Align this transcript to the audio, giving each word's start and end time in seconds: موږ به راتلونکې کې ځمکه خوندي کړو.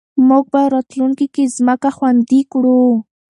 موږ 0.27 0.45
به 0.53 0.61
راتلونکې 0.73 1.25
کې 1.33 1.43
ځمکه 1.57 1.89
خوندي 1.97 2.41
کړو. 2.51 2.81